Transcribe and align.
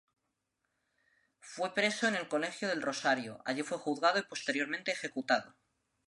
Fue 1.41 1.75
preso 1.75 2.07
en 2.07 2.15
el 2.15 2.27
Colegio 2.27 2.67
del 2.67 2.81
Rosario, 2.81 3.39
allí 3.45 3.61
fue 3.61 3.77
juzgado 3.77 4.17
y 4.17 4.23
posteriormente 4.23 4.89
ejecutado. 4.91 5.55